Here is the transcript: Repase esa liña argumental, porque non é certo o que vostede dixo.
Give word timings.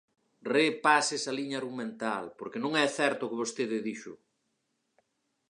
Repase 0.57 1.13
esa 1.19 1.35
liña 1.39 1.57
argumental, 1.61 2.23
porque 2.39 2.61
non 2.63 2.71
é 2.83 2.85
certo 2.99 3.21
o 3.23 3.29
que 3.29 3.41
vostede 3.41 3.85
dixo. 3.87 4.13